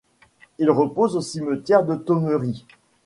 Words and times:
Il 0.57 0.71
repose 0.71 1.15
au 1.15 1.21
cimetière 1.21 1.85
de 1.85 1.93
Thomery. 1.95 2.65